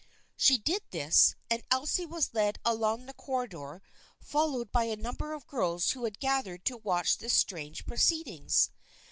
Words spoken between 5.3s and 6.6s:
of girls who had gath